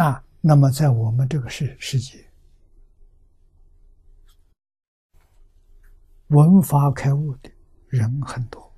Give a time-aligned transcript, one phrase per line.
[0.00, 2.26] 那那么在我们这个世世界，
[6.28, 7.52] 文法开悟的
[7.88, 8.72] 人很多，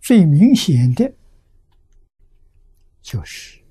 [0.00, 1.14] 最明显的，
[3.00, 3.62] 就是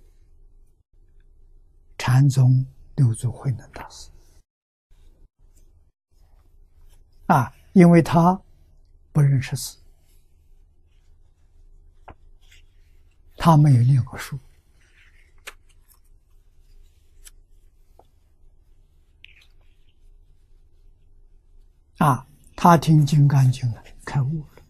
[1.98, 4.10] 禅宗六祖慧能大师
[7.26, 8.42] 啊，因为他
[9.12, 9.78] 不认识字，
[13.36, 14.40] 他没有念过书。
[21.98, 22.26] 啊，
[22.64, 24.62] 他听《金刚经》了，开悟了，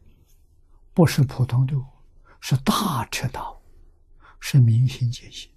[0.93, 1.85] 不是普通的悟，
[2.39, 3.57] 是大彻大悟，
[4.39, 5.51] 是明心见性。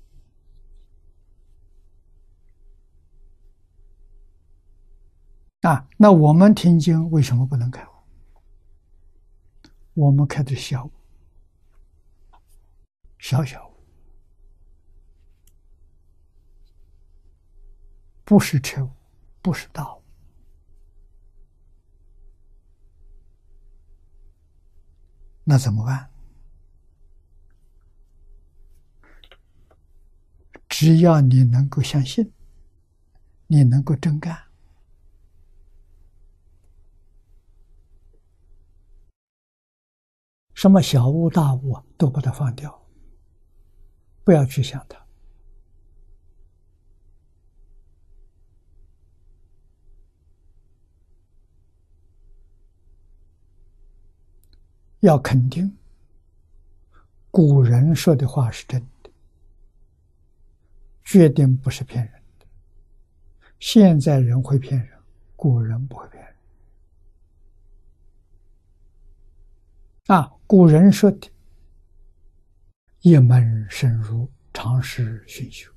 [5.60, 7.90] 啊，那我们听经为什么不能开悟？
[9.92, 10.90] 我们开的小，
[13.20, 13.74] 小小悟，
[18.24, 18.90] 不是彻悟，
[19.40, 20.03] 不是大悟。
[25.44, 26.10] 那怎么办？
[30.66, 32.32] 只要你能够相信，
[33.46, 34.36] 你能够真干，
[40.54, 42.88] 什么小悟大悟都把它放掉，
[44.24, 45.03] 不要去想它。
[55.04, 55.70] 要肯定，
[57.30, 59.10] 古人说的话是真的，
[61.04, 62.46] 决定不是骗人的。
[63.60, 64.98] 现在人会骗人，
[65.36, 66.34] 古人不会骗人。
[70.06, 71.28] 啊，古人说的
[73.04, 75.70] “一门深入，长时熏修”，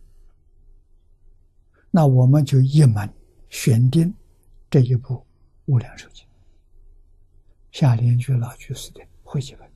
[1.91, 3.13] 那我们就一门
[3.49, 4.15] 选定
[4.69, 5.15] 这一部
[5.65, 6.25] 《无量寿经》，
[7.77, 9.01] 下联句老居士的。
[9.27, 9.69] 会几本，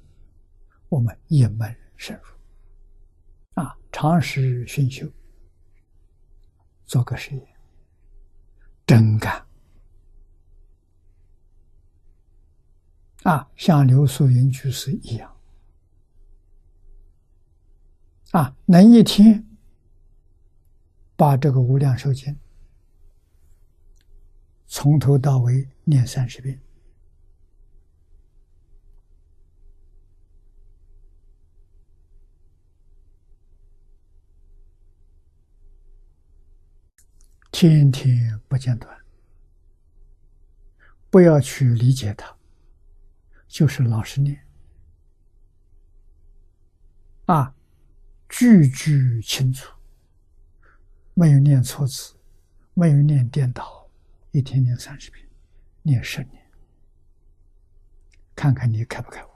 [0.87, 5.05] 我们一门深入，啊，长时熏修，
[6.85, 7.45] 做个实验，
[8.87, 9.45] 真干，
[13.23, 15.35] 啊，像刘素云居士一样，
[18.31, 19.45] 啊，能一天
[21.17, 22.39] 把这个无量寿经
[24.65, 26.57] 从头到尾念三十遍。
[37.61, 39.05] 天天不间断，
[41.11, 42.35] 不要去理解它，
[43.47, 44.47] 就是老实念
[47.27, 47.53] 啊，
[48.27, 49.75] 句句清楚，
[51.13, 52.15] 没有念错字，
[52.73, 53.87] 没有念颠倒，
[54.31, 55.23] 一天念三十遍，
[55.83, 56.43] 念十年，
[58.35, 59.30] 看看你开不开悟。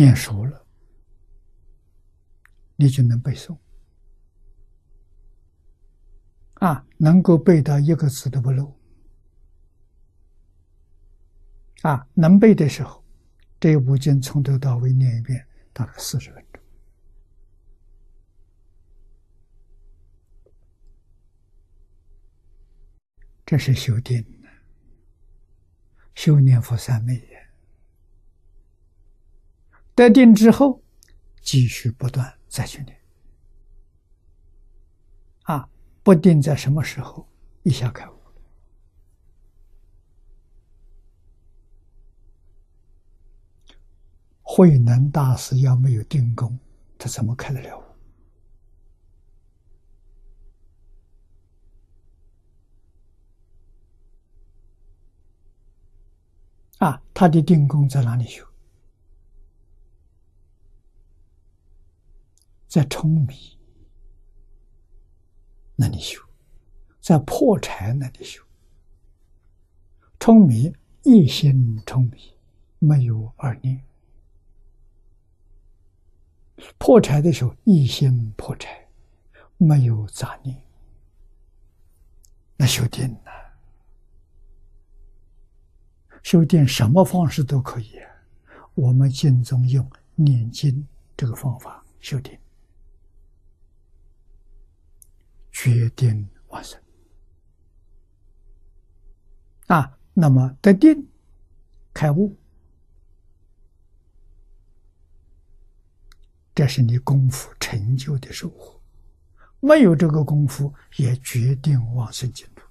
[0.00, 0.66] 念熟了，
[2.76, 3.54] 你就能背诵
[6.54, 8.74] 啊，能够背到一个字都不漏
[11.82, 12.08] 啊。
[12.14, 13.04] 能背的时候，
[13.60, 16.62] 这部经从头到尾念一遍，大概四十分钟。
[23.44, 24.24] 这是修定
[26.14, 27.29] 修念佛三昧。
[30.00, 30.82] 得定之后，
[31.42, 32.98] 继续不断再去练。
[35.42, 35.68] 啊，
[36.02, 37.28] 不定在什么时候
[37.64, 38.14] 一下开悟。
[44.40, 46.58] 慧能大师要没有定功，
[46.96, 47.82] 他怎么开得了悟？
[56.78, 58.49] 啊，他的定功在哪里修？
[62.70, 63.36] 在聪明
[65.74, 66.22] 那里修，
[67.00, 68.40] 在破柴那里修。
[70.20, 70.72] 聪明
[71.02, 72.32] 一心聪明，
[72.78, 73.76] 没有二念；
[76.78, 78.86] 破柴的时候一心破柴，
[79.56, 80.56] 没有杂念。
[82.56, 83.30] 那修定呢？
[86.22, 87.98] 修定什么方式都可以。
[88.74, 90.86] 我们经中用念经
[91.16, 92.38] 这个方法修定。
[95.62, 96.80] 决定完成
[99.66, 101.06] 啊，那么得定
[101.92, 102.34] 开悟，
[106.54, 108.80] 这是你功夫成就的收获。
[109.60, 112.66] 没有这个功夫，也决定往生净土。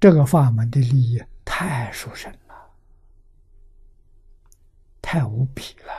[0.00, 2.70] 这个法门的利益太殊胜了，
[5.02, 5.92] 太无比了。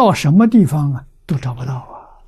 [0.00, 2.24] 到什么地方啊，都找不到啊。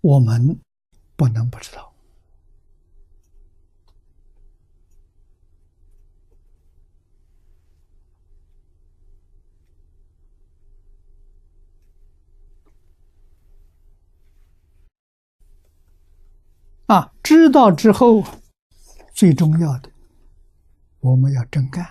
[0.00, 0.58] 我们
[1.14, 1.92] 不能不知道。
[16.86, 18.24] 啊，知道之后，
[19.12, 19.90] 最重要的，
[21.00, 21.86] 我们要真干，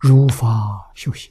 [0.00, 1.30] 如法修行。